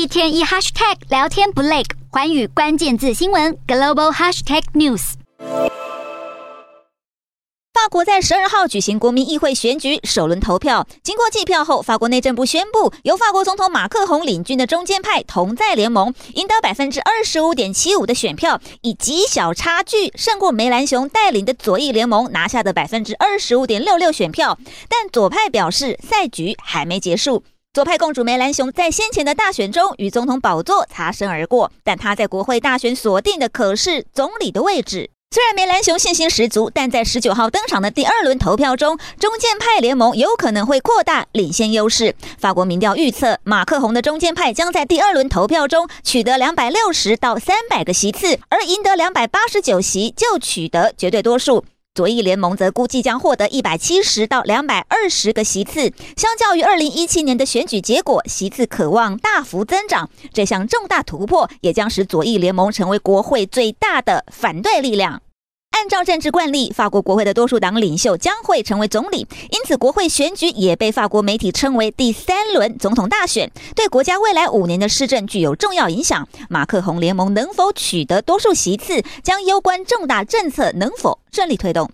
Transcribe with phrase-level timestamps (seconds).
[0.00, 5.12] 一天一 hashtag 聊天不累，环宇关键字新闻 global hashtag news。
[7.74, 24.58] 法国在十二号举行国民议会选举首轮投票，经过计票后，法国内政部宣布，由法国总统马克宏领军的中间派同在联盟赢得百分之二十五点七五的选票，以极小差距胜过梅兰雄带领的左翼联盟拿下的百分之二十五点六六选票。
[24.88, 27.44] 但左派表示，赛局还没结束。
[27.72, 35.08] 左派共主梅兰雄在先前的大选中与总统宝座擦身而过，但他在国会大选锁定的可是总理的位置。
[35.32, 42.16] 虽然梅兰雄信心十足，但在十九号登场的第二轮投票中，中间派联盟有可能会扩大领先优势。
[42.40, 51.64] 法国民调预测，马克宏的中间派将在第二轮投票中取得两百六十到三百个席次，而赢得两百八十九席就取得绝对多数。
[52.00, 60.08] 左翼联盟则估计将获得一百七十到两百二十个席次，相较于二零一七年的选举结果，席次渴望大幅增长。
[60.32, 65.20] 这项重大突破也将使左翼联盟成为国会最大的反对力量。
[65.80, 76.28] 按照政治惯例，法国国会的多数党领袖将会成为总理，因此国会选举也被法国媒体称为第三轮总统大选，对国家未来五年的施政具有重要影响。
[76.50, 81.90] 马克宏联盟能否取得多数席次，将攸关重大政策能否顺利推动。